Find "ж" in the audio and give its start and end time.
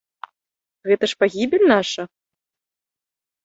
1.11-1.21